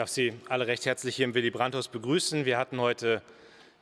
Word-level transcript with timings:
darf 0.00 0.08
Sie 0.08 0.32
alle 0.48 0.66
recht 0.66 0.86
herzlich 0.86 1.16
hier 1.16 1.26
im 1.26 1.34
Willy 1.34 1.50
Brandt-Haus 1.50 1.88
begrüßen. 1.88 2.46
Wir 2.46 2.56
hatten 2.56 2.80
heute 2.80 3.20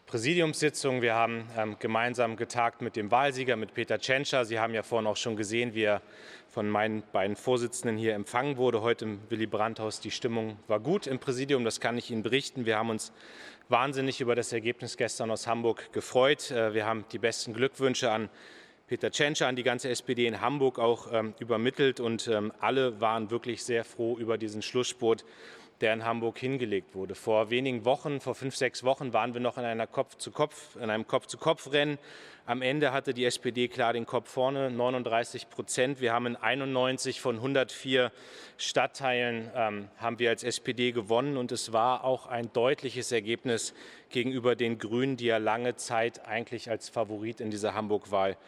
Präsidiumssitzung. 0.07 1.01
Wir 1.01 1.15
haben 1.15 1.49
ähm, 1.57 1.77
gemeinsam 1.79 2.35
getagt 2.35 2.83
mit 2.83 2.97
dem 2.97 3.13
Wahlsieger, 3.13 3.55
mit 3.55 3.73
Peter 3.73 4.01
Tschentscher. 4.01 4.45
Sie 4.45 4.59
haben 4.59 4.75
ja 4.75 4.83
vorhin 4.83 5.07
auch 5.07 5.17
schon 5.17 5.37
gesehen, 5.37 5.75
wie 5.75 5.85
er 5.85 6.03
von 6.49 6.69
meinen 6.69 7.05
beiden 7.13 7.37
Vorsitzenden 7.37 7.97
hier 7.97 8.17
empfangen 8.17 8.57
wurde. 8.57 8.83
Heute 8.83 9.05
im 9.05 9.21
Willy 9.29 9.47
Brandt-Haus. 9.47 10.01
Die 10.01 10.11
Stimmung 10.11 10.59
war 10.67 10.81
gut 10.81 11.07
im 11.07 11.21
Präsidium, 11.21 11.63
das 11.65 11.79
kann 11.79 11.97
ich 11.97 12.11
Ihnen 12.11 12.25
berichten. 12.25 12.67
Wir 12.67 12.79
haben 12.79 12.91
uns 12.91 13.13
wahnsinnig 13.69 14.21
über 14.21 14.35
das 14.35 14.53
Ergebnis 14.53 14.97
gestern 14.97 15.31
aus 15.31 15.47
Hamburg 15.47 15.93
gefreut. 15.93 16.51
Äh, 16.51 16.75
wir 16.75 16.85
haben 16.85 17.05
die 17.13 17.19
besten 17.19 17.55
Glückwünsche 17.55 18.11
an 18.11 18.29
Peter 18.89 19.13
Tschentscher, 19.13 19.47
an 19.47 19.55
die 19.55 19.63
ganze 19.63 19.89
SPD 19.89 20.27
in 20.27 20.41
Hamburg 20.41 20.81
auch 20.81 21.13
ähm, 21.13 21.35
übermittelt. 21.39 22.01
Und 22.01 22.27
ähm, 22.27 22.53
alle 22.59 23.01
waren 23.01 23.31
wirklich 23.31 23.63
sehr 23.63 23.85
froh 23.85 24.19
über 24.19 24.37
diesen 24.37 24.63
Schlussspurt 24.63 25.25
der 25.81 25.93
in 25.93 26.05
Hamburg 26.05 26.39
hingelegt 26.39 26.95
wurde. 26.95 27.15
Vor 27.15 27.51
wenigen 27.51 27.85
Wochen, 27.85 28.21
vor 28.21 28.35
fünf, 28.35 28.57
sechs 28.57 28.83
Wochen, 28.85 29.13
waren 29.13 29.35
wir 29.35 29.41
noch 29.41 29.59
in, 29.59 29.65
einer 29.65 29.87
Kopf 29.87 30.17
-zu 30.17 30.31
-Kopf, 30.31 30.77
in 30.81 30.91
einem 30.91 31.07
Kopf-zu-Kopf-Rennen. 31.07 31.99
Am 32.47 32.63
Ende 32.63 32.93
hatte 32.93 33.13
die 33.13 33.27
SPD 33.27 33.69
klar 33.69 33.93
den 33.93 34.07
Kopf 34.07 34.31
vorne, 34.31 34.71
39 34.71 35.51
Prozent. 35.51 36.01
Wir 36.01 36.15
haben 36.15 36.25
in 36.25 36.37
91 36.37 37.21
von 37.21 37.37
104 37.37 38.11
Stadtteilen 38.57 39.51
ähm, 39.55 39.89
haben 39.99 40.19
wir 40.19 40.31
als 40.31 40.43
SPD 40.43 40.93
gewonnen 40.93 41.37
und 41.37 41.53
es 41.53 41.75
war 41.75 42.05
auch 42.05 42.27
ein 42.27 42.51
deutliches 42.55 43.13
Ergebnis 43.13 43.75
gegenüber 44.09 44.57
den 44.57 44.79
Grünen, 44.79 45.19
die 45.19 45.27
ja 45.27 45.37
lange 45.37 45.77
Zeit 45.77 46.27
eigentlich 46.27 46.71
als 46.71 46.89
Favorit 46.89 47.41
in 47.43 47.51
dieser 47.51 47.75
Hamburg-Wahl 47.75 48.39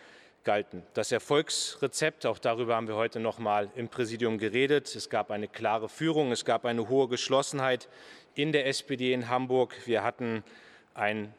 galten. 0.45 0.83
Das 0.95 1.13
Erfolgsrezept, 1.13 2.27
auch 2.27 2.39
darüber 2.39 2.77
haben 2.77 2.89
wir 2.89 2.97
heute 2.97 3.21
noch 3.21 3.39
mal 3.39 3.71
im 3.77 3.89
Präsidium 3.89 4.39
geredet. 4.39 4.95
Es 4.95 5.11
gab 5.11 5.31
eine 5.31 5.49
klare 5.49 5.89
Führung, 5.89 6.33
es 6.33 6.45
gab 6.45 6.65
eine 6.65 6.89
hohe 6.89 7.09
Geschlossenheit 7.09 7.89
in 8.35 8.53
der 8.53 8.67
SPD 8.67 9.13
in 9.13 9.29
Hamburg. 9.29 9.75
Wir 9.87 10.03
hatten 10.03 10.43
einen 10.95 11.35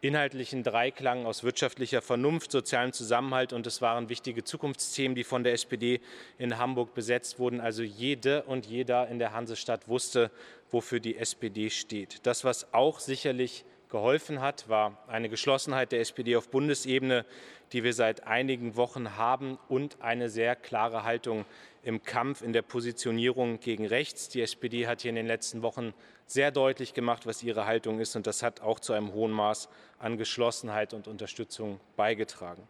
inhaltlichen 0.00 0.62
Dreiklang 0.62 1.24
aus 1.24 1.44
wirtschaftlicher 1.44 2.02
Vernunft, 2.02 2.52
sozialem 2.52 2.92
Zusammenhalt 2.92 3.52
und 3.52 3.66
es 3.66 3.80
waren 3.80 4.10
wichtige 4.10 4.44
Zukunftsthemen, 4.44 5.14
die 5.14 5.24
von 5.24 5.44
der 5.44 5.54
SPD 5.54 6.00
in 6.36 6.58
Hamburg 6.58 6.94
besetzt 6.94 7.38
wurden. 7.38 7.60
Also 7.60 7.82
jede 7.82 8.42
und 8.42 8.66
jeder 8.66 9.08
in 9.08 9.18
der 9.18 9.32
Hansestadt 9.32 9.88
wusste, 9.88 10.30
wofür 10.70 11.00
die 11.00 11.16
SPD 11.16 11.70
steht. 11.70 12.26
Das, 12.26 12.44
was 12.44 12.74
auch 12.74 13.00
sicherlich 13.00 13.64
geholfen 13.94 14.40
hat, 14.40 14.68
war 14.68 14.98
eine 15.06 15.28
Geschlossenheit 15.28 15.92
der 15.92 16.00
SPD 16.00 16.34
auf 16.34 16.48
Bundesebene, 16.48 17.24
die 17.72 17.84
wir 17.84 17.92
seit 17.92 18.26
einigen 18.26 18.74
Wochen 18.74 19.16
haben 19.16 19.56
und 19.68 20.02
eine 20.02 20.28
sehr 20.28 20.56
klare 20.56 21.04
Haltung 21.04 21.44
im 21.84 22.02
Kampf, 22.02 22.42
in 22.42 22.52
der 22.52 22.62
Positionierung 22.62 23.60
gegen 23.60 23.86
rechts. 23.86 24.28
Die 24.28 24.42
SPD 24.42 24.88
hat 24.88 25.02
hier 25.02 25.10
in 25.10 25.14
den 25.14 25.28
letzten 25.28 25.62
Wochen 25.62 25.94
sehr 26.26 26.50
deutlich 26.50 26.92
gemacht, 26.92 27.24
was 27.24 27.44
ihre 27.44 27.66
Haltung 27.66 28.00
ist, 28.00 28.16
und 28.16 28.26
das 28.26 28.42
hat 28.42 28.62
auch 28.62 28.80
zu 28.80 28.94
einem 28.94 29.12
hohen 29.12 29.30
Maß 29.30 29.68
an 30.00 30.18
Geschlossenheit 30.18 30.92
und 30.92 31.06
Unterstützung 31.06 31.78
beigetragen. 31.94 32.66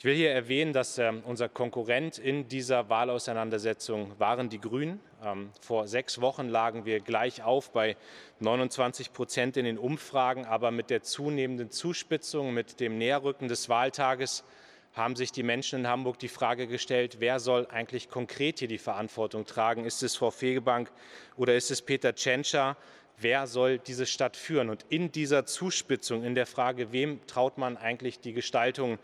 Ich 0.00 0.04
will 0.04 0.14
hier 0.14 0.30
erwähnen, 0.30 0.72
dass 0.72 0.96
äh, 0.98 1.12
unser 1.24 1.48
Konkurrent 1.48 2.18
in 2.18 2.46
dieser 2.46 2.88
Wahlauseinandersetzung 2.88 4.12
waren 4.20 4.48
die 4.48 4.60
Grünen. 4.60 5.00
Ähm, 5.24 5.50
vor 5.60 5.88
sechs 5.88 6.20
Wochen 6.20 6.48
lagen 6.48 6.84
wir 6.84 7.00
gleich 7.00 7.42
auf 7.42 7.72
bei 7.72 7.96
29 8.38 9.12
Prozent 9.12 9.56
in 9.56 9.64
den 9.64 9.76
Umfragen, 9.76 10.46
aber 10.46 10.70
mit 10.70 10.90
der 10.90 11.02
zunehmenden 11.02 11.72
Zuspitzung, 11.72 12.54
mit 12.54 12.78
dem 12.78 12.96
Näherrücken 12.96 13.48
des 13.48 13.68
Wahltages 13.68 14.44
haben 14.92 15.16
sich 15.16 15.32
die 15.32 15.42
Menschen 15.42 15.80
in 15.80 15.88
Hamburg 15.88 16.20
die 16.20 16.28
Frage 16.28 16.68
gestellt, 16.68 17.16
wer 17.18 17.40
soll 17.40 17.66
eigentlich 17.66 18.08
konkret 18.08 18.60
hier 18.60 18.68
die 18.68 18.78
Verantwortung 18.78 19.46
tragen? 19.46 19.84
Ist 19.84 20.04
es 20.04 20.14
Frau 20.14 20.30
Fegebank 20.30 20.92
oder 21.36 21.56
ist 21.56 21.72
es 21.72 21.82
Peter 21.82 22.14
Tschentscher? 22.14 22.76
Wer 23.16 23.48
soll 23.48 23.80
diese 23.80 24.06
Stadt 24.06 24.36
führen? 24.36 24.70
Und 24.70 24.86
in 24.90 25.10
dieser 25.10 25.44
Zuspitzung, 25.44 26.22
in 26.22 26.36
der 26.36 26.46
Frage, 26.46 26.92
wem 26.92 27.26
traut 27.26 27.58
man 27.58 27.76
eigentlich 27.76 28.20
die 28.20 28.32
Gestaltung 28.32 28.92
ähm, 28.92 28.98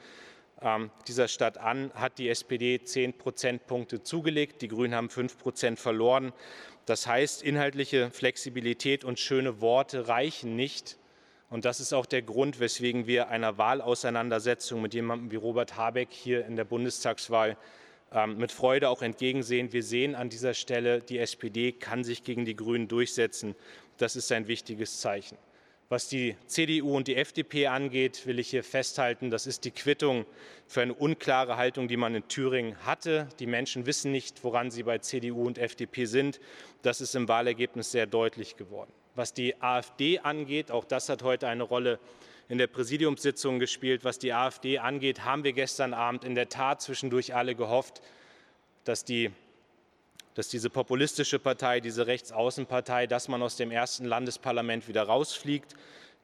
dieser 1.07 1.29
Stadt 1.29 1.59
an, 1.59 1.91
hat 1.95 2.19
die 2.19 2.29
SPD 2.29 2.83
zehn 2.83 3.13
Prozentpunkte 3.13 4.03
zugelegt. 4.03 4.63
Die 4.63 4.69
Grünen 4.69 4.95
haben 4.95 5.11
fünf 5.11 5.39
Prozent 5.39 5.79
verloren. 5.79 6.33
Das 6.87 7.07
heißt, 7.07 7.43
inhaltliche 7.43 8.11
Flexibilität 8.11 9.05
und 9.05 9.19
schöne 9.19 9.61
Worte 9.61 10.09
reichen 10.09 10.57
nicht. 10.57 10.99
Und 11.51 11.65
das 11.65 11.81
ist 11.81 11.93
auch 11.93 12.07
der 12.07 12.23
Grund, 12.23 12.61
weswegen 12.61 13.07
wir 13.07 13.29
einer 13.29 13.59
Wahlauseinandersetzung 13.59 14.83
mit 14.83 14.95
jemandem 14.95 15.31
wie 15.31 15.37
Robert 15.37 15.77
Habeck 15.77 16.09
hier 16.11 16.47
in 16.47 16.57
der 16.57 16.65
Bundestagswahl 16.65 17.57
ähm, 18.13 18.39
mit 18.39 18.51
Freude 18.51 18.89
auch 18.89 19.03
entgegensehen. 19.03 19.73
Wir 19.73 19.83
sehen 19.83 20.15
an 20.15 20.31
dieser 20.31 20.55
Stelle, 20.55 21.01
die 21.01 21.19
SPD 21.19 21.73
kann 21.73 22.05
sich 22.05 22.25
gegen 22.25 22.45
die 22.45 22.57
Grünen 22.57 22.89
durchsetzen. 22.89 23.55
Das 23.99 24.17
ist 24.17 24.33
ein 24.33 24.49
wichtiges 24.49 25.01
Zeichen. 25.01 25.39
Was 25.91 26.09
die 26.09 26.35
CDU 26.47 26.97
und 26.97 27.09
die 27.09 27.17
FDP 27.17 27.67
angeht, 27.67 28.27
will 28.27 28.39
ich 28.39 28.49
hier 28.49 28.65
festhalten, 28.65 29.31
das 29.31 29.47
ist 29.47 29.65
die 29.65 29.71
Quittung 29.71 30.25
für 30.67 30.81
eine 30.81 30.95
unklare 30.95 31.57
Haltung, 31.57 31.89
die 31.89 31.99
man 31.99 32.15
in 32.15 32.27
Thüringen 32.27 32.77
hatte. 32.87 33.29
Die 33.39 33.47
Menschen 33.47 33.85
wissen 33.85 34.11
nicht, 34.11 34.43
woran 34.45 34.71
sie 34.71 34.83
bei 34.83 34.99
CDU 34.99 35.47
und 35.47 35.59
FDP 35.59 36.07
sind. 36.07 36.41
Das 36.83 37.03
ist 37.03 37.15
im 37.15 37.29
Wahlergebnis 37.29 37.93
sehr 37.93 38.07
deutlich 38.07 38.57
geworden. 38.57 38.93
Was 39.15 39.35
die 39.35 39.61
AfD 39.61 40.21
angeht, 40.21 40.71
auch 40.71 40.85
das 40.85 41.09
hat 41.11 41.23
heute 41.23 41.49
eine 41.49 41.63
Rolle 41.65 42.01
in 42.49 42.57
der 42.57 42.67
Präsidiumssitzung 42.67 43.59
gespielt. 43.59 44.05
Was 44.05 44.19
die 44.19 44.33
AfD 44.33 44.79
angeht, 44.79 45.25
haben 45.25 45.45
wir 45.45 45.53
gestern 45.53 45.93
Abend 45.93 46.25
in 46.25 46.35
der 46.35 46.49
Tat 46.49 46.81
zwischendurch 46.81 47.35
alle 47.35 47.55
gehofft, 47.55 48.01
dass 48.85 49.05
die 49.05 49.31
dass 50.35 50.49
diese 50.49 50.69
populistische 50.69 51.39
Partei, 51.39 51.81
diese 51.81 52.07
Rechtsaußenpartei, 52.07 53.07
dass 53.07 53.29
man 53.29 53.43
aus 53.43 53.57
dem 53.57 53.71
ersten 53.71 54.05
Landesparlament 54.05 54.89
wieder 54.89 55.05
rausfliegt. 55.05 55.75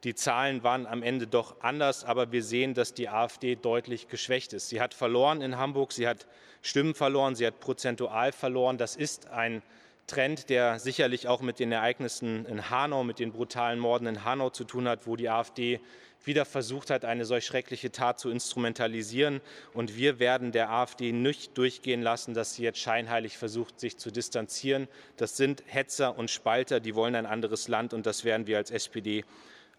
Die 0.03 0.15
Zahlen 0.15 0.63
waren 0.63 0.87
am 0.87 1.03
Ende 1.03 1.27
doch 1.27 1.61
anders, 1.61 2.05
aber 2.05 2.33
wir 2.33 2.43
sehen, 2.43 2.75
dass 2.75 2.95
die 2.95 3.09
AfD 3.09 3.55
deutlich 3.55 4.09
geschwächt 4.09 4.53
ist. 4.53 4.69
Sie 4.69 4.81
hat 4.81 4.95
verloren 4.95 5.43
in 5.43 5.59
Hamburg, 5.59 5.93
sie 5.93 6.09
hat 6.09 6.27
Stimmen 6.63 6.95
verloren, 6.95 7.35
sie 7.35 7.47
hat 7.47 7.61
prozentual 7.61 8.33
verloren. 8.33 8.79
Das 8.79 8.97
ist 8.97 9.29
ein 9.29 9.63
Trend, 10.11 10.51
der 10.51 10.81
sicherlich 10.81 11.29
auch 11.29 11.41
mit 11.41 11.61
den 11.61 11.71
Ereignissen 11.71 12.45
in 12.47 12.69
Hanau, 12.69 13.05
mit 13.05 13.21
den 13.21 13.31
brutalen 13.31 13.79
Morden 13.79 14.09
in 14.09 14.25
Hanau 14.25 14.51
zu 14.51 14.65
tun 14.65 14.89
hat, 14.89 15.07
wo 15.07 15.15
die 15.15 15.29
AfD 15.29 15.79
wieder 16.25 16.45
versucht 16.45 16.91
hat, 16.91 17.05
eine 17.05 17.25
solch 17.25 17.47
schreckliche 17.47 17.93
Tat 17.93 18.19
zu 18.19 18.29
instrumentalisieren. 18.29 19.41
Und 19.73 19.97
wir 19.97 20.19
werden 20.19 20.51
der 20.51 20.71
AfD 20.71 21.13
nicht 21.13 21.57
durchgehen 21.57 22.03
lassen, 22.03 22.35
dass 22.35 22.55
sie 22.55 22.65
jetzt 22.65 22.81
scheinheilig 22.81 23.39
versucht, 23.39 23.79
sich 23.79 23.99
zu 23.99 24.11
distanzieren. 24.11 24.89
Das 25.17 25.37
sind 25.37 25.63
Hetzer 25.67 26.19
und 26.19 26.29
Spalter, 26.29 26.81
die 26.81 26.97
wollen 26.97 27.15
ein 27.15 27.27
anderes 27.27 27.69
Land 27.69 27.95
und 27.95 28.05
das 28.05 28.25
werden 28.25 28.49
wir 28.49 28.59
als 28.59 28.73
SPD 28.73 29.25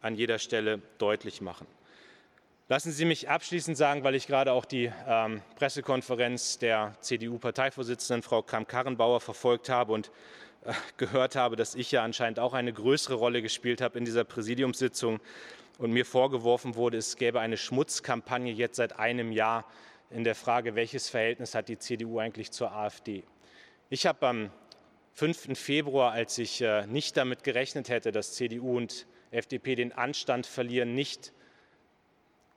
an 0.01 0.15
jeder 0.15 0.39
Stelle 0.39 0.81
deutlich 0.97 1.41
machen. 1.41 1.67
Lassen 2.71 2.93
Sie 2.93 3.03
mich 3.03 3.27
abschließend 3.27 3.75
sagen, 3.75 4.05
weil 4.05 4.15
ich 4.15 4.27
gerade 4.27 4.53
auch 4.53 4.63
die 4.63 4.89
ähm, 5.05 5.41
Pressekonferenz 5.57 6.57
der 6.57 6.95
CDU-Parteivorsitzenden 7.01 8.23
Frau 8.23 8.43
Kramp-Karrenbauer 8.43 9.19
verfolgt 9.19 9.67
habe 9.67 9.91
und 9.91 10.09
äh, 10.63 10.71
gehört 10.95 11.35
habe, 11.35 11.57
dass 11.57 11.75
ich 11.75 11.91
ja 11.91 12.01
anscheinend 12.01 12.39
auch 12.39 12.53
eine 12.53 12.71
größere 12.71 13.15
Rolle 13.15 13.41
gespielt 13.41 13.81
habe 13.81 13.99
in 13.99 14.05
dieser 14.05 14.23
Präsidiumssitzung 14.23 15.19
und 15.79 15.91
mir 15.91 16.05
vorgeworfen 16.05 16.75
wurde, 16.75 16.95
es 16.95 17.17
gäbe 17.17 17.41
eine 17.41 17.57
Schmutzkampagne 17.57 18.53
jetzt 18.53 18.77
seit 18.77 18.97
einem 18.97 19.33
Jahr 19.33 19.65
in 20.09 20.23
der 20.23 20.33
Frage, 20.33 20.73
welches 20.73 21.09
Verhältnis 21.09 21.53
hat 21.53 21.67
die 21.67 21.77
CDU 21.77 22.19
eigentlich 22.19 22.51
zur 22.51 22.71
AfD. 22.71 23.25
Ich 23.89 24.05
habe 24.05 24.25
am 24.25 24.49
5. 25.15 25.59
Februar, 25.59 26.13
als 26.13 26.37
ich 26.37 26.61
äh, 26.61 26.87
nicht 26.87 27.17
damit 27.17 27.43
gerechnet 27.43 27.89
hätte, 27.89 28.13
dass 28.13 28.31
CDU 28.31 28.77
und 28.77 29.07
FDP 29.31 29.75
den 29.75 29.91
Anstand 29.91 30.45
verlieren, 30.45 30.95
nicht 30.95 31.33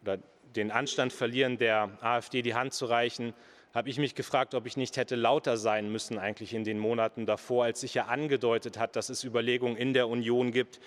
oder 0.05 0.19
den 0.55 0.71
Anstand 0.71 1.13
verlieren, 1.13 1.57
der 1.57 1.91
AfD 2.01 2.43
die 2.43 2.55
Hand 2.55 2.75
zu 2.75 2.85
reichen, 2.85 3.33
habe 3.73 3.89
ich 3.89 3.99
mich 3.99 4.15
gefragt, 4.15 4.55
ob 4.55 4.67
ich 4.67 4.77
nicht 4.77 4.97
hätte 4.99 5.17
lauter 5.17 5.57
sein 5.57 5.91
müssen 5.91 6.19
eigentlich 6.19 6.53
in 6.55 6.63
den 6.63 6.79
Monaten 6.79 7.27
davor, 7.27 7.65
als 7.65 7.81
sich 7.81 7.95
ja 7.95 8.05
angedeutet 8.05 8.79
hat, 8.79 8.95
dass 8.97 9.09
es 9.09 9.25
Überlegungen 9.25 9.77
in 9.77 9.95
der 9.95 10.09
Union 10.09 10.53
gibt, 10.53 10.79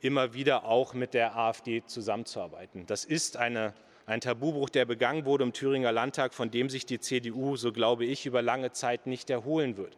immer 0.00 0.34
wieder 0.34 0.64
auch 0.64 0.94
mit 0.94 1.14
der 1.14 1.36
AfD 1.36 1.84
zusammenzuarbeiten. 1.86 2.86
Das 2.86 3.04
ist 3.04 3.36
eine, 3.36 3.74
ein 4.06 4.20
Tabubruch, 4.20 4.70
der 4.70 4.86
begangen 4.86 5.24
wurde 5.26 5.44
im 5.44 5.52
Thüringer 5.52 5.92
Landtag, 5.92 6.34
von 6.34 6.50
dem 6.50 6.68
sich 6.70 6.86
die 6.86 6.98
CDU, 6.98 7.56
so 7.56 7.72
glaube 7.72 8.06
ich, 8.06 8.26
über 8.26 8.42
lange 8.42 8.72
Zeit 8.72 9.06
nicht 9.06 9.28
erholen 9.30 9.76
wird 9.76 9.96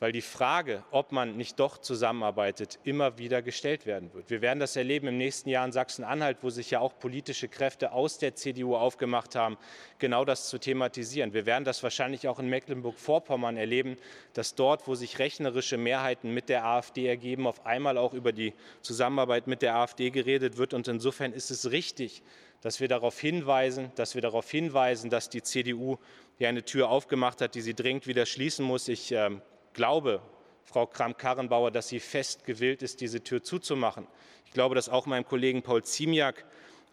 weil 0.00 0.12
die 0.12 0.22
Frage, 0.22 0.82
ob 0.90 1.12
man 1.12 1.36
nicht 1.36 1.60
doch 1.60 1.78
zusammenarbeitet, 1.78 2.78
immer 2.84 3.18
wieder 3.18 3.42
gestellt 3.42 3.86
werden 3.86 4.12
wird. 4.12 4.28
Wir 4.30 4.42
werden 4.42 4.60
das 4.60 4.76
erleben 4.76 5.08
im 5.08 5.16
nächsten 5.16 5.48
Jahr 5.48 5.64
in 5.64 5.72
Sachsen-Anhalt, 5.72 6.38
wo 6.42 6.50
sich 6.50 6.70
ja 6.70 6.80
auch 6.80 6.98
politische 6.98 7.48
Kräfte 7.48 7.92
aus 7.92 8.18
der 8.18 8.34
CDU 8.34 8.76
aufgemacht 8.76 9.36
haben, 9.36 9.56
genau 9.98 10.24
das 10.24 10.48
zu 10.48 10.58
thematisieren. 10.58 11.32
Wir 11.32 11.46
werden 11.46 11.64
das 11.64 11.82
wahrscheinlich 11.82 12.28
auch 12.28 12.38
in 12.38 12.48
Mecklenburg-Vorpommern 12.48 13.56
erleben, 13.56 13.96
dass 14.32 14.54
dort, 14.54 14.88
wo 14.88 14.94
sich 14.94 15.18
rechnerische 15.18 15.76
Mehrheiten 15.76 16.34
mit 16.34 16.48
der 16.48 16.64
AfD 16.64 17.06
ergeben, 17.06 17.46
auf 17.46 17.64
einmal 17.64 17.96
auch 17.96 18.14
über 18.14 18.32
die 18.32 18.52
Zusammenarbeit 18.82 19.46
mit 19.46 19.62
der 19.62 19.76
AfD 19.76 20.10
geredet 20.10 20.56
wird. 20.56 20.74
Und 20.74 20.88
insofern 20.88 21.32
ist 21.32 21.50
es 21.50 21.70
richtig, 21.70 22.22
dass 22.60 22.80
wir 22.80 22.88
darauf 22.88 23.20
hinweisen, 23.20 23.92
dass 23.94 24.14
wir 24.14 24.22
darauf 24.22 24.50
hinweisen, 24.50 25.10
dass 25.10 25.28
die 25.28 25.42
CDU 25.42 25.98
hier 26.38 26.48
eine 26.48 26.64
Tür 26.64 26.88
aufgemacht 26.88 27.40
hat, 27.40 27.54
die 27.54 27.60
sie 27.60 27.74
dringend 27.74 28.06
wieder 28.06 28.26
schließen 28.26 28.64
muss. 28.64 28.88
Ich 28.88 29.12
äh, 29.12 29.30
glaube 29.74 30.22
Frau 30.64 30.86
Kramp-Karrenbauer, 30.86 31.70
dass 31.70 31.88
sie 31.88 32.00
fest 32.00 32.44
gewillt 32.46 32.82
ist, 32.82 33.00
diese 33.00 33.22
Tür 33.22 33.42
zuzumachen. 33.42 34.06
Ich 34.46 34.52
glaube, 34.52 34.74
dass 34.74 34.88
auch 34.88 35.06
meinem 35.06 35.26
Kollegen 35.26 35.62
Paul 35.62 35.84
Ziemiak 35.84 36.44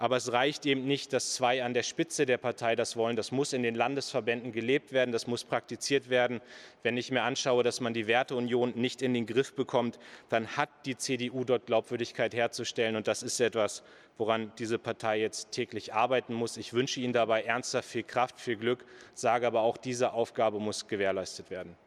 aber 0.01 0.16
es 0.18 0.31
reicht 0.31 0.66
eben 0.66 0.88
nicht, 0.88 1.13
dass 1.13 1.36
zwei 1.36 1.63
an 1.63 1.75
der 1.75 1.83
Spitze 1.83 2.25
der 2.25 2.39
Partei 2.39 2.75
das 2.75 2.95
wollen. 2.98 3.16
Das 3.16 3.31
muss 3.31 3.54
in 3.54 3.62
den 3.62 3.75
Landesverbänden 3.75 4.51
gelebt 4.51 4.94
werden, 4.94 5.12
das 5.12 5.28
muss 5.28 5.44
praktiziert 5.44 6.10
werden. 6.10 6.42
Wenn 6.81 6.98
ich 6.98 7.12
mir 7.12 7.22
anschaue, 7.22 7.62
dass 7.62 7.81
man 7.81 7.94
die 7.94 8.07
Werteunion 8.07 8.74
nicht 8.75 9.04
in 9.04 9.13
den 9.13 9.27
Griff 9.27 9.54
bekommt, 9.54 10.00
dann 10.30 10.57
hat 10.57 10.69
die 10.88 10.98
CDU 10.98 11.44
dort 11.44 11.68
Glaubwürdigkeit 11.68 12.34
herzustellen. 12.34 12.95
Und 12.95 13.07
das 13.07 13.22
ist 13.22 13.39
etwas, 13.39 13.84
woran 14.18 14.51
diese 14.57 14.80
Partei 14.80 15.19
jetzt 15.19 15.51
täglich 15.51 15.94
arbeiten 15.94 16.34
muss. 16.34 16.57
Ich 16.57 16.74
wünsche 16.74 17.00
Ihnen 17.00 17.13
dabei 17.13 17.44
ernsthaft 17.44 17.88
viel 17.88 18.01
Kraft, 18.01 18.39
viel 18.39 18.56
Glück, 18.56 18.84
sage 19.13 19.45
aber 19.45 19.62
auch, 19.62 19.77
diese 19.77 20.13
Aufgabe 20.13 20.60
muss 20.60 20.88
gewährleistet 20.88 21.51
werden. 21.51 21.77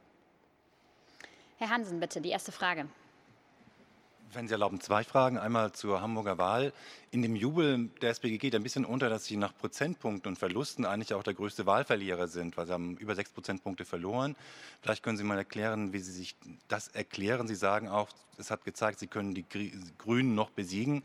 Herr 1.58 1.70
Hansen, 1.70 2.00
bitte, 2.00 2.20
die 2.20 2.30
erste 2.30 2.50
Frage. 2.50 2.86
Wenn 4.32 4.48
Sie 4.48 4.54
erlauben, 4.54 4.80
zwei 4.80 5.04
Fragen. 5.04 5.38
Einmal 5.38 5.70
zur 5.70 6.00
Hamburger 6.00 6.36
Wahl. 6.36 6.72
In 7.12 7.22
dem 7.22 7.36
Jubel 7.36 7.90
der 8.02 8.10
SPD 8.10 8.38
geht 8.38 8.56
ein 8.56 8.64
bisschen 8.64 8.84
unter, 8.84 9.08
dass 9.08 9.26
Sie 9.26 9.36
nach 9.36 9.56
Prozentpunkten 9.56 10.28
und 10.30 10.36
Verlusten 10.36 10.84
eigentlich 10.84 11.14
auch 11.14 11.22
der 11.22 11.34
größte 11.34 11.66
Wahlverlierer 11.66 12.26
sind, 12.26 12.56
weil 12.56 12.66
Sie 12.66 12.72
haben 12.72 12.96
über 12.96 13.14
sechs 13.14 13.30
Prozentpunkte 13.30 13.84
verloren. 13.84 14.34
Vielleicht 14.82 15.04
können 15.04 15.16
Sie 15.16 15.22
mal 15.22 15.38
erklären, 15.38 15.92
wie 15.92 16.00
Sie 16.00 16.10
sich 16.10 16.34
das 16.66 16.88
erklären. 16.88 17.46
Sie 17.46 17.54
sagen 17.54 17.88
auch, 17.88 18.08
es 18.36 18.50
hat 18.50 18.64
gezeigt, 18.64 18.98
Sie 18.98 19.06
können 19.06 19.34
die 19.34 19.44
Grünen 19.98 20.34
noch 20.34 20.50
besiegen. 20.50 21.04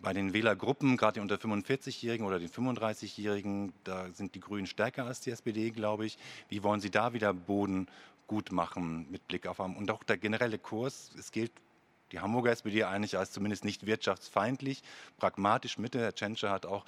Bei 0.00 0.12
den 0.12 0.34
Wählergruppen, 0.34 0.98
gerade 0.98 1.14
die 1.14 1.20
unter 1.20 1.36
45-Jährigen 1.36 2.26
oder 2.26 2.38
den 2.38 2.50
35-Jährigen, 2.50 3.72
da 3.84 4.08
sind 4.10 4.34
die 4.34 4.40
Grünen 4.40 4.66
stärker 4.66 5.06
als 5.06 5.20
die 5.20 5.30
SPD, 5.30 5.70
glaube 5.70 6.04
ich. 6.04 6.18
Wie 6.50 6.62
wollen 6.62 6.80
Sie 6.80 6.90
da 6.90 7.14
wieder 7.14 7.32
Boden 7.32 7.86
gut 8.30 8.52
machen 8.52 9.08
mit 9.10 9.26
Blick 9.26 9.48
auf 9.48 9.58
und 9.58 9.90
auch 9.90 10.04
der 10.04 10.16
generelle 10.16 10.56
Kurs? 10.56 11.10
Es 11.18 11.32
gilt 11.32 11.50
die 12.12 12.20
Hamburger 12.20 12.52
SPD 12.52 12.84
eigentlich 12.84 13.18
als 13.18 13.32
zumindest 13.32 13.64
nicht 13.64 13.86
wirtschaftsfeindlich, 13.86 14.84
pragmatisch 15.18 15.78
Mitte. 15.78 15.98
Herr 15.98 16.14
Tschentscher 16.14 16.52
hat 16.52 16.64
auch 16.64 16.84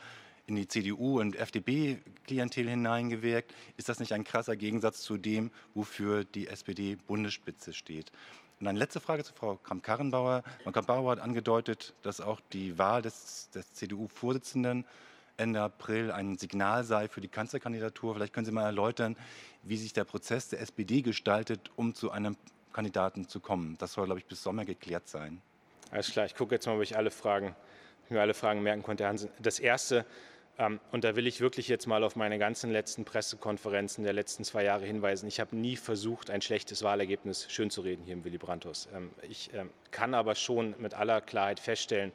in 0.47 0.55
die 0.55 0.69
CDU 0.69 1.19
und 1.19 1.35
FDP-Klientel 1.35 2.69
hineingewirkt. 2.69 3.53
Ist 3.77 3.89
das 3.89 3.99
nicht 3.99 4.13
ein 4.13 4.23
krasser 4.23 4.55
Gegensatz 4.55 5.03
zu 5.03 5.17
dem, 5.17 5.51
wofür 5.75 6.23
die 6.23 6.47
SPD-Bundesspitze 6.47 7.73
steht? 7.73 8.13
Und 8.61 8.69
eine 8.69 8.79
letzte 8.79 9.01
Frage 9.01 9.25
zu 9.25 9.35
Frau 9.35 9.57
Kramp-Karrenbauer. 9.57 10.45
Frau 10.63 10.71
Kramp-Karrenbauer 10.71 11.11
hat 11.11 11.21
angedeutet, 11.21 11.93
dass 12.03 12.21
auch 12.21 12.41
die 12.53 12.79
Wahl 12.79 13.03
des, 13.03 13.51
des 13.51 13.73
CDU-Vorsitzenden 13.73 14.85
Ende 15.37 15.61
April 15.61 16.11
ein 16.11 16.37
Signal 16.37 16.85
sei 16.85 17.09
für 17.09 17.21
die 17.21 17.29
Kanzlerkandidatur. 17.29 18.15
Vielleicht 18.15 18.33
können 18.33 18.47
Sie 18.47 18.53
mal 18.53 18.65
erläutern, 18.65 19.17
wie 19.63 19.77
sich 19.77 19.93
der 19.93 20.05
Prozess 20.05 20.49
der 20.49 20.61
SPD 20.61 21.03
gestaltet, 21.03 21.71
um 21.77 21.95
zu 21.95 22.11
einem 22.11 22.37
Kandidaten 22.73 23.29
zu 23.29 23.41
kommen. 23.41 23.77
Das 23.79 23.93
soll, 23.93 24.07
glaube 24.07 24.21
ich, 24.21 24.27
bis 24.27 24.43
Sommer 24.43 24.65
geklärt 24.65 25.09
sein. 25.09 25.41
Alles 25.91 26.11
klar, 26.11 26.25
ich 26.27 26.35
gucke 26.35 26.55
jetzt 26.55 26.67
mal, 26.67 26.77
ob 26.77 26.83
ich 26.83 26.97
alle 26.97 27.11
Fragen, 27.11 27.55
mir 28.09 28.21
alle 28.21 28.35
Fragen 28.35 28.63
merken 28.63 28.83
konnte. 28.83 29.07
Hansen. 29.07 29.31
Das 29.41 29.59
erste, 29.59 30.07
ähm, 30.59 30.81
und 30.91 31.05
da 31.05 31.17
will 31.17 31.27
ich 31.27 31.41
wirklich 31.41 31.69
jetzt 31.69 31.87
mal 31.87 32.03
auf 32.03 32.17
meine 32.17 32.39
ganzen 32.39 32.71
letzten 32.71 33.05
Pressekonferenzen 33.05 34.05
der 34.05 34.13
letzten 34.13 34.45
zwei 34.45 34.65
Jahre 34.65 34.87
hinweisen. 34.87 35.27
Ich 35.27 35.41
habe 35.41 35.57
nie 35.57 35.77
versucht, 35.77 36.31
ein 36.31 36.43
schlechtes 36.43 36.83
Wahlergebnis 36.83 37.51
schönzureden 37.51 38.05
hier 38.05 38.15
im 38.15 38.25
Willy 38.25 38.39
Brandt-Haus. 38.39 38.89
Ähm, 38.95 39.11
ich 39.23 39.51
ähm, 39.55 39.71
kann 39.91 40.15
aber 40.15 40.35
schon 40.35 40.75
mit 40.79 40.95
aller 40.95 41.21
Klarheit 41.21 41.61
feststellen, 41.61 42.13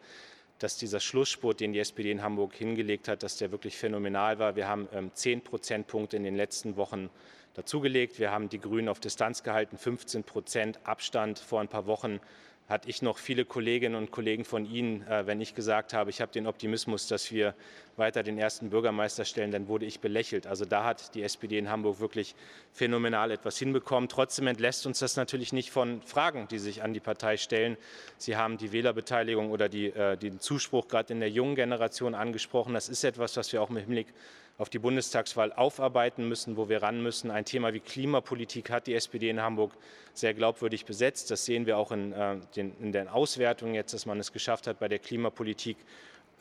dass 0.59 0.77
dieser 0.77 0.99
Schlussspurt, 0.99 1.59
den 1.59 1.73
die 1.73 1.79
SPD 1.79 2.11
in 2.11 2.21
Hamburg 2.21 2.53
hingelegt 2.55 3.07
hat, 3.07 3.23
dass 3.23 3.37
der 3.37 3.51
wirklich 3.51 3.77
phänomenal 3.77 4.39
war. 4.39 4.55
Wir 4.55 4.67
haben 4.67 4.87
zehn 5.13 5.41
Prozentpunkte 5.41 6.17
in 6.17 6.23
den 6.23 6.35
letzten 6.35 6.77
Wochen 6.77 7.09
dazugelegt. 7.53 8.19
Wir 8.19 8.31
haben 8.31 8.49
die 8.49 8.59
Grünen 8.59 8.89
auf 8.89 8.99
Distanz 8.99 9.43
gehalten, 9.43 9.77
15 9.77 10.23
Prozent 10.23 10.79
Abstand 10.83 11.39
vor 11.39 11.61
ein 11.61 11.67
paar 11.67 11.85
Wochen 11.85 12.19
hatte 12.67 12.89
ich 12.89 13.01
noch 13.01 13.17
viele 13.17 13.45
Kolleginnen 13.45 13.95
und 13.95 14.11
Kollegen 14.11 14.43
von 14.43 14.65
Ihnen, 14.65 15.07
äh, 15.07 15.25
wenn 15.25 15.39
ich 15.39 15.55
gesagt 15.55 15.93
habe, 15.93 16.09
ich 16.09 16.19
habe 16.19 16.31
den 16.31 16.47
Optimismus, 16.47 17.07
dass 17.07 17.31
wir 17.31 17.53
weiter 17.95 18.23
den 18.23 18.37
ersten 18.37 18.69
Bürgermeister 18.69 19.23
stellen, 19.23 19.51
dann 19.51 19.67
wurde 19.67 19.85
ich 19.85 20.01
belächelt. 20.01 20.45
Also 20.47 20.65
da 20.65 20.83
hat 20.83 21.15
die 21.15 21.23
SPD 21.23 21.57
in 21.57 21.69
Hamburg 21.69 21.99
wirklich 21.99 22.35
phänomenal 22.73 23.31
etwas 23.31 23.57
hinbekommen. 23.57 24.09
Trotzdem 24.09 24.47
entlässt 24.47 24.85
uns 24.85 24.99
das 24.99 25.15
natürlich 25.15 25.53
nicht 25.53 25.71
von 25.71 26.01
Fragen, 26.01 26.47
die 26.49 26.59
sich 26.59 26.83
an 26.83 26.93
die 26.93 26.99
Partei 26.99 27.37
stellen. 27.37 27.77
Sie 28.17 28.35
haben 28.35 28.57
die 28.57 28.73
Wählerbeteiligung 28.73 29.49
oder 29.49 29.69
die, 29.69 29.87
äh, 29.87 30.17
den 30.17 30.41
Zuspruch 30.41 30.89
gerade 30.89 31.13
in 31.13 31.21
der 31.21 31.29
jungen 31.29 31.55
Generation 31.55 32.15
angesprochen. 32.15 32.73
Das 32.73 32.89
ist 32.89 33.03
etwas, 33.05 33.37
was 33.37 33.51
wir 33.53 33.61
auch 33.61 33.69
mit 33.69 33.85
Hinblick 33.85 34.07
auf 34.57 34.69
die 34.69 34.79
Bundestagswahl 34.79 35.53
aufarbeiten 35.53 36.27
müssen, 36.27 36.57
wo 36.57 36.67
wir 36.67 36.81
ran 36.81 37.01
müssen. 37.01 37.29
Ein 37.29 37.45
Thema 37.45 37.73
wie 37.73 37.79
Klimapolitik 37.79 38.71
hat 38.71 38.87
die 38.87 38.95
SPD 38.95 39.29
in 39.29 39.41
Hamburg 39.41 39.73
sehr 40.13 40.33
glaubwürdig 40.33 40.85
besetzt. 40.85 41.29
Das 41.29 41.45
sehen 41.45 41.67
wir 41.67 41.77
auch 41.77 41.91
in, 41.91 42.11
äh, 42.11 42.37
den, 42.55 42.73
in 42.79 42.91
den 42.91 43.07
Auswertungen 43.07 43.75
jetzt, 43.75 43.93
dass 43.93 44.05
man 44.05 44.19
es 44.19 44.33
geschafft 44.33 44.65
hat, 44.65 44.79
bei 44.79 44.87
der 44.87 44.99
Klimapolitik 44.99 45.77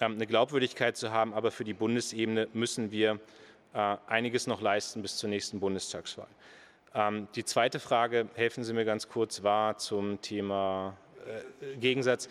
ähm, 0.01 0.15
eine 0.15 0.27
Glaubwürdigkeit 0.27 0.97
zu 0.97 1.13
haben. 1.13 1.35
Aber 1.35 1.51
für 1.51 1.65
die 1.65 1.75
Bundesebene 1.75 2.49
müssen 2.55 2.91
wir 2.91 3.21
äh, 3.75 3.97
einiges 4.07 4.47
noch 4.47 4.63
leisten 4.63 5.03
bis 5.03 5.19
zur 5.19 5.29
nächsten 5.29 5.61
Bundestagswahl. 5.61 6.29
Ähm, 6.95 7.29
die 7.35 7.45
zweite 7.45 7.81
Frage, 7.81 8.29
helfen 8.35 8.65
Sie 8.65 8.73
mir 8.73 8.87
ganz 8.87 9.09
kurz, 9.09 9.43
war 9.43 9.77
zum 9.77 10.23
Thema 10.23 10.97
äh, 11.27 11.77
Gegensatz. 11.77 12.31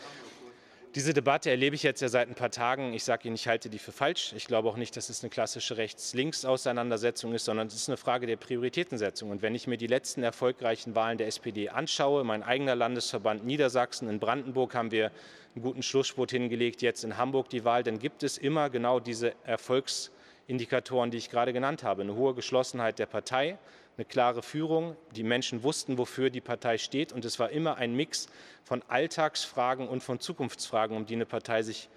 Diese 0.96 1.14
Debatte 1.14 1.50
erlebe 1.50 1.76
ich 1.76 1.84
jetzt 1.84 2.00
ja 2.00 2.08
seit 2.08 2.30
ein 2.30 2.36
paar 2.36 2.52
Tagen. 2.52 2.94
Ich 2.94 3.04
sage 3.04 3.28
Ihnen, 3.28 3.36
ich 3.36 3.50
halte 3.50 3.70
die 3.70 3.80
für 3.80 3.92
falsch. 3.92 4.32
Ich 4.34 4.48
glaube 4.48 4.70
auch 4.70 4.78
nicht, 4.78 4.96
dass 4.96 5.10
es 5.10 5.24
eine 5.24 5.30
klassische 5.30 5.76
Rechts-Links-Auseinandersetzung 5.76 7.34
ist, 7.34 7.44
sondern 7.44 7.68
es 7.68 7.76
ist 7.76 7.90
eine 7.90 7.98
Frage 7.98 8.28
der 8.28 8.38
Prioritätensetzung. 8.38 9.30
Und 9.30 9.42
wenn 9.42 9.56
ich 9.56 9.68
mir 9.68 9.76
die 9.76 9.88
letzten 9.88 10.24
erfolgreichen 10.24 10.96
Wahlen 10.96 11.18
der 11.18 11.28
SPD 11.28 11.68
anschaue, 11.68 12.24
mein 12.24 12.44
eigener 12.44 12.76
Landesverband 12.76 13.46
Niedersachsen, 13.46 14.08
in 14.08 14.20
Brandenburg 14.20 14.74
haben 14.74 14.92
wir 14.92 15.12
einen 15.54 15.64
guten 15.64 15.84
Schlussspurt 15.84 16.32
hingelegt, 16.32 16.82
jetzt 16.82 17.04
in 17.04 17.18
Hamburg 17.18 17.50
die 17.50 17.66
Wahl, 17.66 17.84
dann 17.84 18.00
gibt 18.00 18.24
es 18.24 18.38
immer 18.38 18.70
genau 18.70 19.02
diese 19.02 19.34
Erfolgsindikatoren, 19.44 21.12
die 21.12 21.18
ich 21.18 21.30
gerade 21.30 21.52
genannt 21.52 21.84
habe. 21.84 22.04
Eine 22.04 22.16
hohe 22.16 22.34
Geschlossenheit 22.34 23.00
der 23.00 23.08
Partei, 23.08 23.58
eine 23.98 24.06
klare 24.06 24.42
Führung. 24.42 24.96
Die 25.16 25.24
Menschen 25.24 25.64
wussten, 25.64 25.98
wofür 25.98 26.30
die 26.30 26.42
Partei 26.42 26.78
steht. 26.78 27.14
Und 27.14 27.26
es 27.26 27.40
war 27.40 27.50
immer 27.50 27.78
ein 27.78 27.96
Mix 27.96 28.28
von 28.64 28.82
Alltagsfragen 28.88 29.88
und 29.88 30.04
von 30.04 30.20
Zukunftsfragen, 30.20 30.96
um 30.98 31.06
die 31.06 31.16
eine 31.16 31.26
Partei 31.26 31.64
sich 31.64 31.90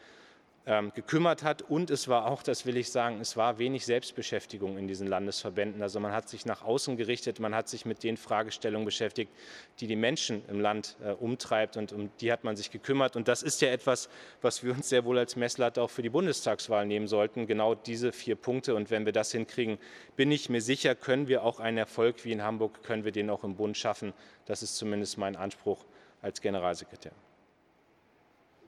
ähm, 0.68 0.92
gekümmert 0.94 1.42
hat. 1.42 1.62
Und 1.62 1.88
es 1.88 2.08
war 2.08 2.26
auch, 2.26 2.42
das 2.42 2.66
will 2.66 2.76
ich 2.76 2.92
sagen, 2.92 3.20
es 3.20 3.36
war 3.38 3.58
wenig 3.58 3.86
Selbstbeschäftigung 3.86 4.76
in 4.76 4.86
diesen 4.86 5.08
Landesverbänden. 5.08 5.82
Also 5.82 5.98
man 5.98 6.12
hat 6.12 6.28
sich 6.28 6.44
nach 6.44 6.62
außen 6.62 6.98
gerichtet, 6.98 7.40
man 7.40 7.54
hat 7.54 7.68
sich 7.68 7.86
mit 7.86 8.02
den 8.02 8.18
Fragestellungen 8.18 8.84
beschäftigt, 8.84 9.32
die 9.80 9.86
die 9.86 9.96
Menschen 9.96 10.44
im 10.48 10.60
Land 10.60 10.96
äh, 11.02 11.12
umtreibt 11.12 11.78
und 11.78 11.92
um 11.92 12.10
die 12.20 12.30
hat 12.30 12.44
man 12.44 12.54
sich 12.54 12.70
gekümmert. 12.70 13.16
Und 13.16 13.28
das 13.28 13.42
ist 13.42 13.62
ja 13.62 13.70
etwas, 13.70 14.10
was 14.42 14.62
wir 14.62 14.72
uns 14.72 14.90
sehr 14.90 15.06
wohl 15.06 15.18
als 15.18 15.36
Messlatte 15.36 15.80
auch 15.80 15.90
für 15.90 16.02
die 16.02 16.10
Bundestagswahl 16.10 16.84
nehmen 16.84 17.08
sollten. 17.08 17.46
Genau 17.46 17.74
diese 17.74 18.12
vier 18.12 18.36
Punkte. 18.36 18.74
Und 18.74 18.90
wenn 18.90 19.06
wir 19.06 19.12
das 19.12 19.32
hinkriegen, 19.32 19.78
bin 20.16 20.30
ich 20.30 20.50
mir 20.50 20.60
sicher, 20.60 20.94
können 20.94 21.28
wir 21.28 21.44
auch 21.44 21.60
einen 21.60 21.78
Erfolg 21.78 22.26
wie 22.26 22.32
in 22.32 22.42
Hamburg, 22.42 22.82
können 22.82 23.04
wir 23.04 23.12
den 23.12 23.30
auch 23.30 23.42
im 23.42 23.56
Bund 23.56 23.78
schaffen. 23.78 24.12
Das 24.44 24.62
ist 24.62 24.76
zumindest 24.76 25.16
mein 25.16 25.34
Anspruch 25.34 25.86
als 26.20 26.42
Generalsekretär. 26.42 27.12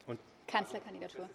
Und 0.07 0.19
Kanzlerkandidatur. 0.47 1.29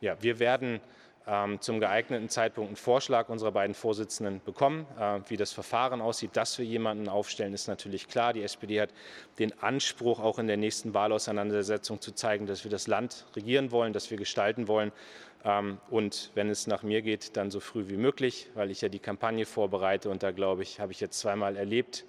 Ja, 0.00 0.22
wir 0.22 0.38
werden 0.38 0.80
ähm, 1.26 1.60
zum 1.60 1.80
geeigneten 1.80 2.28
Zeitpunkt 2.28 2.68
einen 2.68 2.76
Vorschlag 2.76 3.28
unserer 3.28 3.52
beiden 3.52 3.74
Vorsitzenden 3.74 4.42
bekommen. 4.44 4.86
Äh, 4.98 5.20
wie 5.28 5.36
das 5.36 5.52
Verfahren 5.52 6.00
aussieht, 6.00 6.36
dass 6.36 6.58
wir 6.58 6.66
jemanden 6.66 7.08
aufstellen, 7.08 7.54
ist 7.54 7.68
natürlich 7.68 8.08
klar. 8.08 8.32
Die 8.32 8.42
SPD 8.42 8.82
hat 8.82 8.90
den 9.38 9.58
Anspruch, 9.62 10.20
auch 10.20 10.38
in 10.38 10.46
der 10.46 10.58
nächsten 10.58 10.92
Wahlauseinandersetzung 10.92 12.00
zu 12.00 12.12
zeigen, 12.12 12.46
dass 12.46 12.64
wir 12.64 12.70
das 12.70 12.86
Land 12.86 13.24
regieren 13.34 13.70
wollen, 13.70 13.92
dass 13.92 14.10
wir 14.10 14.18
gestalten 14.18 14.68
wollen. 14.68 14.92
Ähm, 15.44 15.78
und 15.88 16.30
wenn 16.34 16.50
es 16.50 16.66
nach 16.66 16.82
mir 16.82 17.00
geht, 17.00 17.36
dann 17.36 17.50
so 17.50 17.60
früh 17.60 17.88
wie 17.88 17.96
möglich, 17.96 18.50
weil 18.54 18.70
ich 18.70 18.82
ja 18.82 18.90
die 18.90 18.98
Kampagne 18.98 19.46
vorbereite. 19.46 20.10
Und 20.10 20.22
da 20.22 20.30
glaube 20.30 20.62
ich, 20.62 20.80
habe 20.80 20.92
ich 20.92 21.00
jetzt 21.00 21.18
zweimal 21.18 21.56
erlebt, 21.56 22.04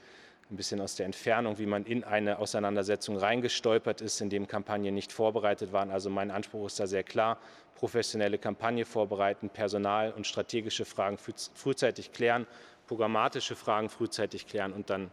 ein 0.52 0.58
bisschen 0.58 0.80
aus 0.80 0.96
der 0.96 1.08
Entfernung, 1.08 1.58
wie 1.58 1.66
man 1.66 1.86
in 1.86 2.04
eine 2.04 2.38
Auseinandersetzung 2.38 3.18
reingestolpert 3.18 4.02
ist, 4.02 4.22
in 4.22 4.30
dem 4.30 4.48
Kampagnen 4.48 4.94
nicht 4.94 5.12
vorbereitet 5.12 5.74
waren. 5.74 5.90
Also 5.90 6.10
mein 6.10 6.30
Anspruch 6.30 6.68
ist 6.68 6.80
da 6.80 6.86
sehr 6.86 7.04
klar, 7.04 7.40
professionelle 7.76 8.38
Kampagne 8.38 8.86
vorbereiten, 8.86 9.50
Personal 9.50 10.12
und 10.12 10.28
strategische 10.28 10.86
Fragen 10.86 11.18
frühzeitig 11.18 12.12
klären, 12.12 12.46
programmatische 12.88 13.56
Fragen 13.56 13.90
frühzeitig 13.90 14.48
klären 14.48 14.72
und 14.72 14.90
dann 14.90 15.10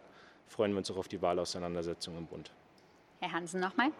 freuen 0.49 0.73
wir 0.73 0.79
uns 0.79 0.91
auch 0.91 0.99
auf 0.99 1.09
die 1.09 1.23
Wahlauseinandersetzung 1.23 2.17
im 2.19 2.27
Bund. 2.27 2.51
Herr 3.21 3.33
Hansen 3.33 3.61
nochmal. 3.61 3.91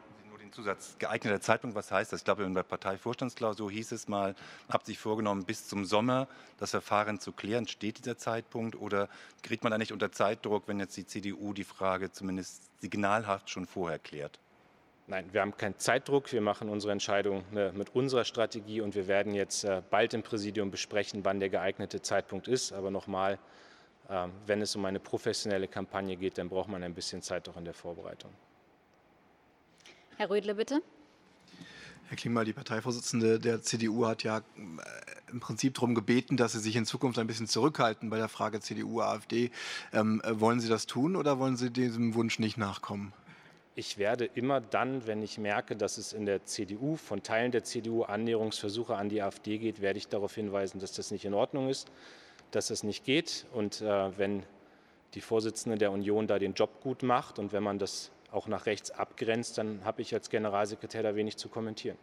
Zusatz 0.53 0.97
geeigneter 0.99 1.41
Zeitpunkt, 1.41 1.75
was 1.75 1.91
heißt 1.91 2.13
das? 2.13 2.21
Ich 2.21 2.25
glaube, 2.25 2.45
in 2.45 2.55
der 2.55 2.63
Parteivorstandsklausur 2.63 3.71
hieß 3.71 3.93
es 3.93 4.09
mal, 4.09 4.35
habt 4.69 4.87
sich 4.87 4.99
vorgenommen, 4.99 5.45
bis 5.45 5.67
zum 5.67 5.85
Sommer 5.85 6.29
das 6.59 6.71
Verfahren 6.71 7.19
zu 7.19 7.33
klären. 7.33 7.67
Steht 7.67 7.99
dieser 7.99 8.19
Zeitpunkt 8.19 8.77
oder 8.77 9.09
kriegt 9.43 9.65
man 9.65 9.71
da 9.71 9.79
nicht 9.79 9.93
unter 9.93 10.13
Zeitdruck, 10.13 10.69
wenn 10.69 10.79
jetzt 10.79 10.97
die 10.97 11.07
CDU 11.07 11.53
die 11.53 11.65
Frage 11.65 12.13
zumindest 12.13 12.63
signalhaft 12.81 13.51
schon 13.51 13.67
vorher 13.67 13.99
klärt? 13.99 14.39
Nein, 15.09 15.29
wir 15.33 15.41
haben 15.41 15.57
keinen 15.57 15.79
Zeitdruck. 15.79 16.33
Wir 16.33 16.41
machen 16.41 16.69
unsere 16.69 16.93
Entscheidung 16.93 17.45
äh, 17.57 17.73
mit 17.73 17.95
unserer 17.95 18.25
Strategie 18.25 18.81
und 18.81 18.95
wir 18.95 19.09
werden 19.09 19.35
jetzt 19.35 19.65
äh, 19.65 19.83
bald 19.91 20.15
im 20.15 20.23
Präsidium 20.23 20.71
besprechen, 20.71 21.25
wann 21.25 21.41
der 21.41 21.49
geeignete 21.49 22.03
Zeitpunkt 22.03 22.47
ist. 22.47 22.73
Aber 22.73 22.91
nochmal, 22.91 23.39
äh, 24.09 24.29
wenn 24.47 24.63
es 24.63 24.77
um 24.77 24.85
eine 24.85 25.01
professionelle 25.01 25.67
Kampagne 25.67 26.17
geht, 26.17 26.39
dann 26.39 26.49
braucht 26.49 26.69
man 26.69 26.83
ein 26.83 26.95
bisschen 26.95 27.21
Zeit 27.21 27.49
auch 27.49 27.57
in 27.57 27.65
der 27.65 27.75
Vorbereitung. 27.75 28.31
Herr 30.17 30.31
Rödle, 30.31 30.55
bitte. 30.55 30.83
Herr 32.09 32.17
Klingbeil, 32.17 32.45
die 32.45 32.53
Parteivorsitzende 32.53 33.39
der 33.39 33.63
CDU 33.63 34.07
hat 34.07 34.23
ja 34.23 34.39
äh, 34.39 34.43
im 35.31 35.41
Prinzip 35.41 35.75
darum 35.75 35.95
gebeten, 35.95 36.37
dass 36.37 36.53
Sie 36.53 36.61
sich 36.61 36.77
in 36.77 36.85
Zukunft 36.85 37.19
ein 37.19 37.27
bisschen 37.27 37.47
zurückhalten 37.47 38.11
bei 38.11 38.19
der 38.19 38.29
Frage 38.29 38.61
CDU, 38.61 39.01
AfD. 39.01 39.51
Ähm, 39.95 40.21
äh, 40.23 40.39
wollen 40.39 40.61
Sie 40.61 40.69
das 40.69 40.87
tun 40.87 41.17
oder 41.17 41.39
wollen 41.39 41.57
Sie 41.57 41.71
diesem 41.71 42.15
Wunsch 42.15 42.39
nicht 42.39 42.59
nachkommen? 42.59 43.15
Ich 43.75 43.97
werde 43.97 44.27
immer 44.27 44.61
dann, 44.61 45.07
wenn 45.07 45.23
ich 45.23 45.39
merke, 45.39 45.75
dass 45.75 45.97
es 45.97 46.13
in 46.13 46.27
der 46.27 46.45
CDU, 46.45 46.97
von 46.97 47.23
Teilen 47.23 47.51
der 47.51 47.65
CDU 47.65 48.03
Annäherungsversuche 48.03 48.95
an 48.95 49.09
die 49.09 49.23
AfD 49.23 49.57
geht, 49.57 49.81
werde 49.81 49.99
ich 49.99 50.09
darauf 50.09 50.35
hinweisen, 50.35 50.79
dass 50.79 50.93
das 50.93 51.11
nicht 51.11 51.25
in 51.25 51.33
Ordnung 51.33 51.71
ist, 51.71 51.91
dass 52.51 52.67
das 52.67 52.83
nicht 52.83 53.07
geht. 53.07 53.47
Und 53.55 53.81
äh, 53.81 54.19
wenn 54.19 54.43
die 55.15 55.23
Vorsitzende 55.23 55.79
der 55.79 55.91
Union 55.91 56.27
da 56.27 56.39
den 56.39 56.53
Job 56.53 56.83
gut 56.83 57.03
macht 57.03 57.39
und 57.39 57.55
wenn 57.55 57.63
man 57.63 57.79
das 57.79 58.11
auch 58.33 58.49
nach 58.49 58.67
rechts 58.67 58.91
abgrenzt, 58.91 59.59
dann 59.59 59.85
habe 59.85 60.03
ich 60.03 60.15
als 60.15 60.31
Generalsekretär 60.31 61.03
da 61.03 61.15
wenig 61.15 61.37
zu 61.37 61.49
kommentieren. 61.49 61.99